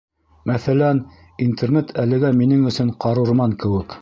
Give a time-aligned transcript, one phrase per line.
[0.51, 1.01] Мәҫәлән,
[1.47, 3.99] Интернет әлегә минең өсөн ҡарурман кеүек.